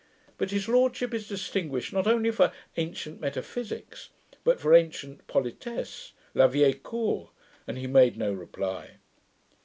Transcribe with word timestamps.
But 0.39 0.49
his 0.49 0.67
lordship 0.67 1.13
is 1.13 1.27
distinguished 1.27 1.93
not 1.93 2.07
only 2.07 2.31
for 2.31 2.51
'ancient 2.75 3.21
metaphysicks', 3.21 4.09
but 4.43 4.59
for 4.59 4.73
ancient 4.73 5.27
politesse, 5.27 6.13
la 6.33 6.47
vieille 6.47 6.81
cour, 6.81 7.29
and 7.67 7.77
he 7.77 7.85
made 7.85 8.17
no 8.17 8.33
reply. 8.33 8.95